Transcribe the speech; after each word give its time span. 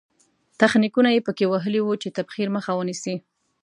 تخنیکونه 0.61 1.09
یې 1.15 1.21
په 1.27 1.31
کې 1.37 1.45
وهلي 1.51 1.81
وو 1.83 1.93
چې 2.01 2.13
تبخیر 2.17 2.47
مخه 2.55 2.71
ونیسي. 2.75 3.15